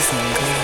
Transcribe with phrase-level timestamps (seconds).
[0.00, 0.59] Disney.